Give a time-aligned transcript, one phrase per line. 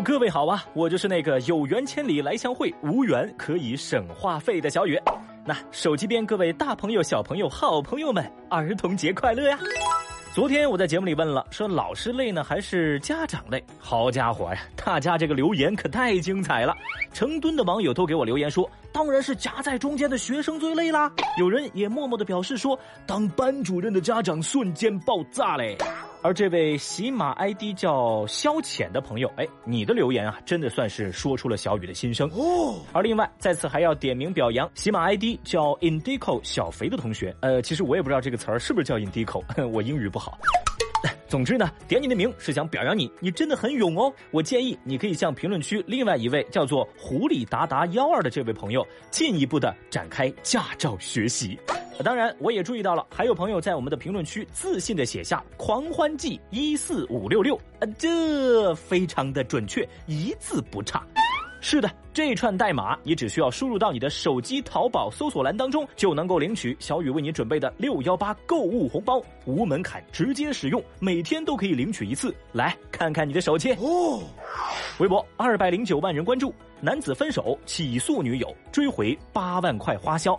[0.00, 4.98] 各位好啊，我就是那个有缘千里来相会，无缘可以省话费的小雨。
[5.44, 9.58] 那手机边各位大朋友、小朋友、好朋友们，儿童节快乐呀！
[10.32, 13.62] 昨天我在节目里问了，说老师累呢还是家长累？
[13.78, 16.74] 好家伙呀，大家这个留言可太精彩了！
[17.12, 21.12] 成吨的网友都给我留言说，当然是夹在中间的学生最累啦。
[21.38, 25.76] 有人也默默的表示说，当班主任的家长瞬间爆炸嘞。
[26.22, 32.80] 而这位喜马 ID 叫消遣的朋友，哎，你的留言啊，真的算是说出了小雨的心声哦。
[32.92, 39.42] 而另外，在此还要点名表扬喜马 ID 叫 Indico 小肥的同学，呃，其实我也不知道这个词儿是不是叫 Indico，
[39.72, 40.38] 我英语不好。
[41.26, 44.12] 总之呢，点你的名是想表扬你，你真的很勇哦。
[44.30, 51.58] 我建议你可以向评论区另外一位叫做狐狸达达幺二的这位朋友进一步的展开驾照学习。
[52.02, 61.06] 当然，我也注意到了，还有朋友在我们的评论区自信的写下“狂欢季一四五六六”，呃，这非常的准确，一字不差。
[61.60, 72.34] 是的，这串代码你只需要输入到你的手机淘宝搜索栏当中，就能够领取小雨为你准备的六幺八购物红包，无门槛，直接使用，每天都可以领取一次。
[72.50, 74.20] 来看看你的手机哦。
[74.98, 80.38] 微博二百零九万人关注，男子分手起诉女友，追回八万块花销。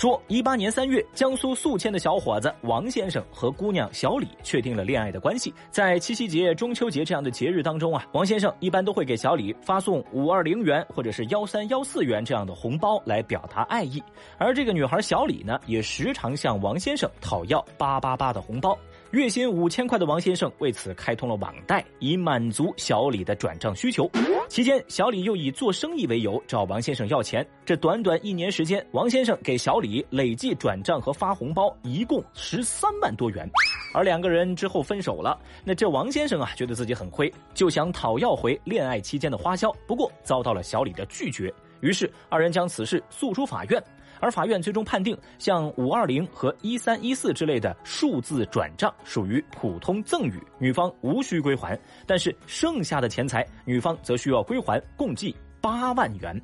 [0.00, 5.52] 说，一八年三月，江苏宿迁的小伙子王先生和姑娘小李确定了恋爱的关系。
[5.70, 14.02] 在七夕节、中秋节这样的节日当中啊，王先生一般都会给小李发送五二零元或者是幺三幺四元这样的红包来表达爱意。
[14.38, 18.74] 而这个女孩小李呢，也时常向王先生讨要八八八的红包。
[19.12, 24.08] 月薪五千块的王先生为此开通了网贷，以满足小李的转账需求。
[24.48, 27.44] 期间，小李又以做生意为由找王先生要钱。
[27.64, 33.50] 这短短一年时间，王先生给小李累计转账和发红包一共十三万多元。
[33.92, 35.36] 而两个人之后分手了。
[35.64, 41.52] 那这王先生啊，觉得自己很亏，就想讨要回恋爱期间的花销，不过遭到了小李的拒绝。
[41.80, 43.82] 于是二人将此事诉诸法院。
[44.20, 51.78] 而法院最终判定，像五二零和一三一四之类的数字转账属于普通赠与，女方无需归还。
[52.06, 56.38] 但是剩下的钱财，女方则需要归还，共计八万元。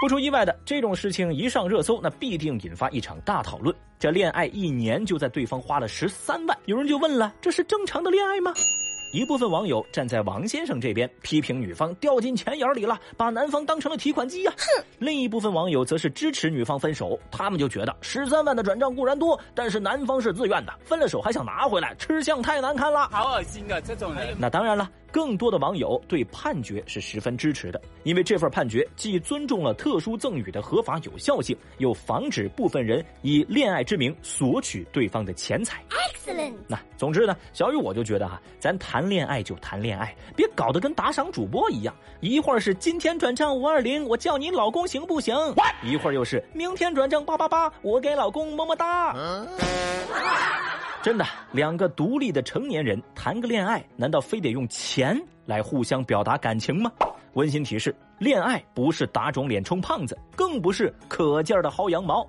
[0.00, 3.74] 不出意外的，这种事情一上热搜，那必定引发一场大讨论。
[3.98, 8.52] 这恋爱一年就在对方花了十三万，有人就问了：这是正常的恋爱吗？
[9.14, 14.52] 一部分网友站在王先生这边，批评女方掉进钱眼里了，把男方当成了提款机呀。
[14.58, 14.84] 哼！
[14.98, 23.08] 另一部分网友则是支持女方分手，他们就觉得十三万的转账固然多，但是男方是自愿的，分了手还想拿回来，吃相太难看了。
[23.12, 23.80] 好恶心啊！
[23.80, 24.34] 这种人。
[24.36, 24.90] 那当然了。
[25.14, 35.80] 更多的网友对判决是十分支持的，因为这份判决既尊重了特殊赠与的合法有效性，又防止部分人以恋爱之名索取对方的钱财。
[35.90, 36.54] Excellent。
[36.66, 45.32] 那总之呢，小雨我就觉得哈，咱谈恋爱就谈恋爱，别搞得跟打赏主播一样，一会儿是今天转账五二零，我叫你老公行不行？
[45.84, 49.14] 一会儿又是明天转账八八八，我给老公么么哒。
[51.04, 56.90] 真的，两个独立的成年人谈个恋爱，难道非得用钱来互相表达感情吗？
[57.34, 62.24] 温馨提示：恋爱不是打肿脸充胖子，更不是可劲儿的薅羊毛。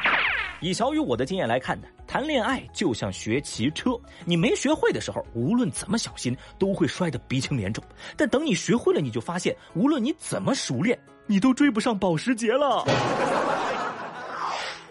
[0.59, 7.81] 以小雨我的经验来看呢，谈恋爱就像学骑车，你没学会的时候，无论怎么小心，都会摔得鼻青脸肿。
[8.17, 12.83] 但等你学会了，你就发现，无论你怎么熟练，你都追不上保时捷了。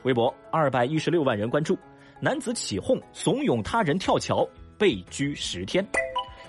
[0.05, 1.79] 微博二百一十六万人关注。
[2.21, 4.49] 男子起哄怂恿他人跳桥，
[4.79, 5.87] 被拘十天。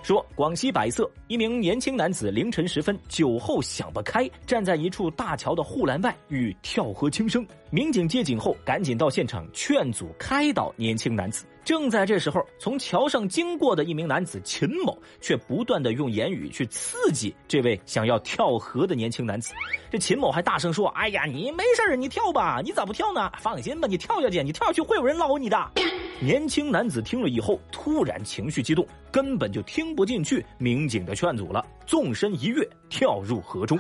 [0.04, 7.46] 说广西百色一名年轻男子凌晨时分酒后想不开，站在一处大桥的护栏外欲跳河轻生。
[7.72, 11.46] 民警接警后赶紧到现场劝阻开导年轻男子。
[11.66, 19.52] 正在这时候，从桥上经过的一名男子秦某却不断的用言语去刺激这位想要跳河的年轻男子。
[19.90, 23.32] 这秦某还大声说：“哎呀，你没事你跳吧，你咋不跳呢？
[23.40, 25.72] 放心吧，你跳下去，你跳下去会有人捞你的。”
[26.22, 33.76] 年轻男子听了以后，突然情绪激动，根本就听不进去民警的劝阻了，纵身一跃，跳入河中。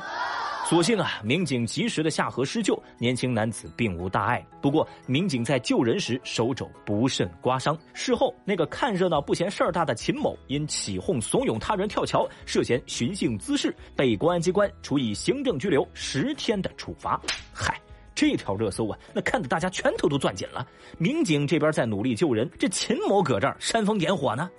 [0.67, 4.43] 所幸啊，民警及时的下河施救，年轻男子并无大碍。
[4.59, 7.77] 不过，民警在救人时手肘不慎刮伤。
[7.93, 17.21] 事后，那个看热闹不嫌事儿大的秦某，因起哄怂恿他人跳桥，涉嫌寻衅滋事，被公安机关处以行政拘留十天的处罚。
[17.53, 17.79] 嗨。
[18.15, 20.65] 这条热搜啊，那看得大家拳头都攥紧了。
[20.97, 24.49] 民警这边在努力救人，这秦某搁这儿煽风点火呢。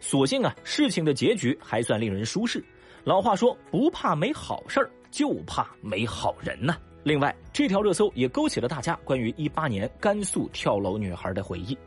[0.00, 2.64] 所幸啊，事情的结局还算令人舒适。
[3.04, 6.76] 老话说，不怕没好事儿，就怕没好人呐。
[7.04, 11.78] 另外，这条热搜也勾起了大家关于一八年甘肃跳楼女孩的回忆。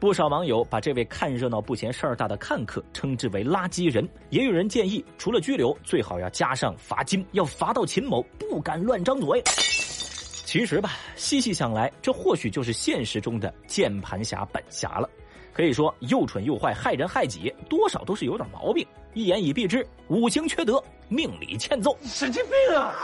[0.00, 9.42] 不少网友把这位看热闹不嫌事儿大的看客称之为“垃圾人”，也有人建议，除了拘留，最好要加上罚金，要罚到秦某不敢乱张嘴。
[10.44, 15.08] 其实吧，细细想来，这或许就是现实中的键盘侠本侠了。
[15.52, 18.86] 可以说，又蠢又坏，害人害己，多少都是有点毛病。
[19.14, 21.96] 一言以蔽之，五行缺德，命里欠揍。
[22.02, 22.94] 神经病啊！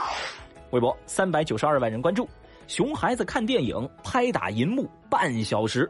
[0.71, 2.27] 微博三百九十二万人关注，
[2.67, 5.89] 熊孩子看电影拍打银幕半小时。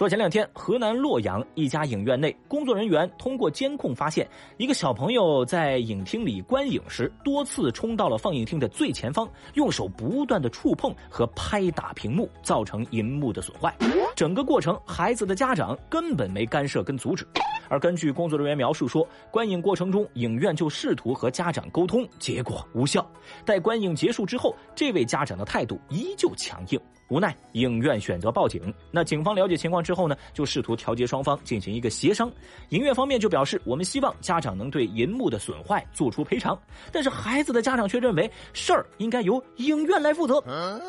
[0.00, 4.26] 说前两天，河南洛阳一家影院内，工作人员通过监控发现，
[4.56, 13.76] 一个小朋友在影厅里观影时，多次冲到了放映厅的最前方，用手不断的触碰和拍打屏幕，造成银幕的损坏。
[14.16, 17.28] 整个过程，孩子的家长根本没干涉跟阻止。
[17.68, 23.06] 而根据工作人员描述说，观影过程中，影院就试图和家长沟通，结果无效。
[23.44, 26.80] 待观影结束之后，这位家长的态度依旧强硬。
[27.10, 28.72] 无奈，影院选择报警。
[28.90, 32.30] 那警方了解情况之后呢，就试图调节双方，进行一个协商。
[32.68, 36.56] 影院方面就表示，我们希望家长能对银幕的损坏做出赔偿。
[36.92, 40.40] 但是孩子的家长却认为，事儿应该由影院来负责。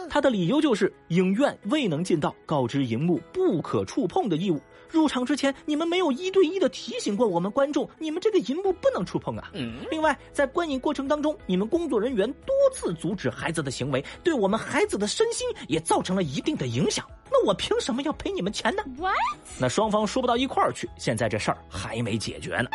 [0.10, 4.62] 他的理由就是，影院未能尽到告知银幕不可触碰的义务。
[4.92, 9.50] 入场之前，你们没有一对一的提醒过我们观众，你们这个银幕不能触碰啊。
[9.90, 17.06] 另外，在观影过程当中，你们工作人员多次阻止孩子的行为，对我们孩子的身心也造成了一定的影响。
[17.32, 19.16] 那我凭什么要赔你们钱呢？What？
[19.58, 22.70] 那双方说不到一块儿去，现在这事儿还没解决呢。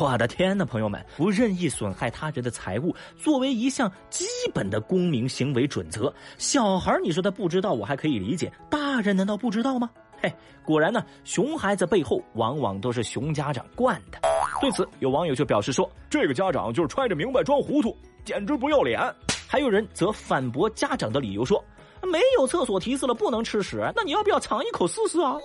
[0.00, 4.24] 我的天呐，朋友们，不任意损害他人的财物，作为一项基
[4.54, 9.90] 本的公民行为准则，小孩你说他不知道，我还可以理解，大人难道不知道吗？
[10.22, 10.32] 嘿，
[10.64, 14.18] 果然呢，熊孩子背后往往都是熊家长惯的。
[14.60, 19.00] 对此，有网友就表示说：“这个家长就是揣着明白装糊涂，简直不要脸。”
[19.48, 21.62] 还有人则反驳家长的理由说
[22.06, 25.36] ：“没有厕所提示了，不能吃屎，那你要不要尝一口试试啊？”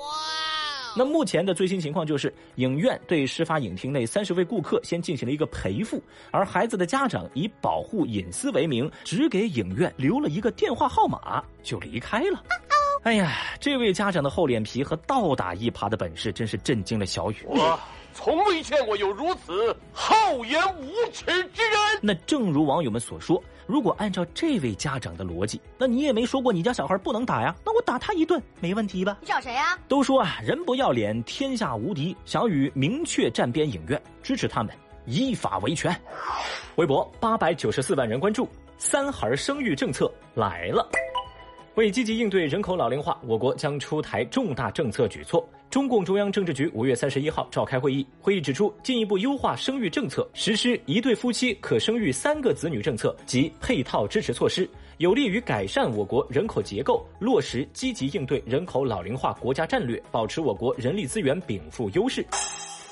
[0.95, 6.01] 那目前的最新情况就是，影院对事发影厅内三十位顾客先进行了一个赔付，
[6.31, 12.43] 而孩子的家长以保护隐私为名，只给影院留了一个电话号码就离开了。
[13.07, 17.37] 哎呀，这位家长的厚脸皮和倒打一耙的本事，真是震惊了小雨。
[17.45, 17.79] 我
[18.13, 21.23] 从未见过有如此厚颜无耻
[21.53, 21.79] 之人。
[22.01, 29.17] 那正如网友们所说，如果按照这位家长的逻辑，那你也没说过你家小孩不能打呀，那我打他一顿没问题吧？
[29.21, 29.79] 你找谁呀？
[29.87, 32.13] 都说啊，人不要脸，天下无敌。
[32.25, 34.75] 小雨明确站边影院，支持他们
[35.05, 35.97] 依法维权。
[36.75, 40.85] 微博八百九十四万人关注，三孩生育政策来了。
[41.77, 45.47] 为积极应对人口老龄化，我国将出台重大政策举措。
[45.69, 62.25] 中共中央政治局五月三十一号召开会议，会议指出，进一步优化生育政策，实施一对夫妻可生育三个子女政策及配套支持措施，有利于改善我国人口结构，落实积极应对人口老龄化国家战略，保持我国人力资源禀赋优势。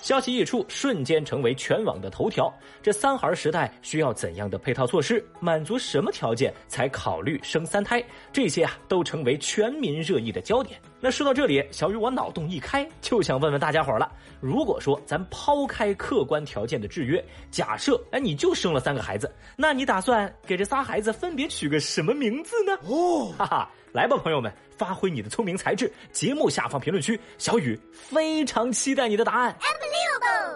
[0.05, 2.53] 消息一出，瞬间成为全网的头条。
[2.79, 5.25] 这三孩时代需要怎样的配套措施？
[5.39, 8.05] 满足什么条件才考虑生三胎？
[8.31, 10.79] 这些啊，都成为全民热议的焦点。
[11.05, 22.75] 那说到这里，小雨我脑洞一开，就想问问大家伙了：如果说咱抛开客观条件的制约，假设哎你就生了三个孩子，那你打算给这仨孩子分别取个什么名字呢？
[22.89, 23.69] 哦，哈哈。
[23.91, 25.93] 来吧，朋友们，发挥你的聪明才智。
[26.11, 29.55] 节目下方评论区，小雨非常期待你的答案。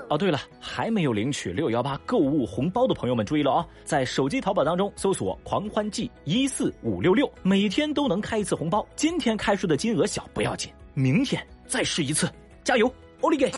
[0.10, 8.84] 哦，对了，还没有领取六幺八购物红包的朋友们注意了啊，在手机淘宝当中搜索“狂欢季一四五六六”，每天都能开一次红包。
[8.96, 12.28] 今天开出的金额小不要紧，明天再试一次，
[12.64, 12.92] 加油，
[13.22, 13.52] 欧利给！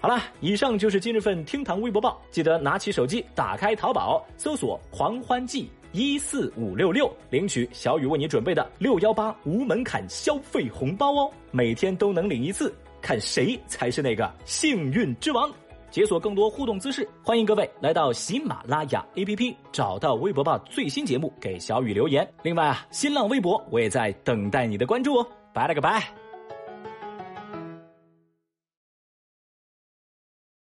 [0.00, 5.68] 好了，以上就是今日份厅堂微博报，记得拿起手机，打开淘宝，搜索“狂欢季”。
[5.92, 11.30] 一四五六六，领取小雨为你准备的六幺八无门槛消费红包哦！
[11.50, 15.50] 每天都能领一次，看谁才是那个幸运之王！
[15.90, 22.28] 解锁更多互动姿势，欢迎各位来到喜马拉雅 APP，找到微博吧最新节目，给小雨留言。
[22.42, 25.26] 另外啊，新浪微博我也在等待你的关注哦！
[25.54, 26.17] 拜了个拜。